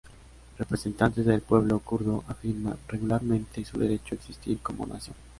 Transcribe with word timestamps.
Representantes 0.57 1.27
del 1.27 1.41
pueblo 1.41 1.77
kurdo 1.77 2.23
afirman 2.27 2.75
regularmente 2.87 3.63
su 3.63 3.77
derecho 3.77 4.15
a 4.15 4.17
existir 4.17 4.57
como 4.57 4.87
nación. 4.87 5.15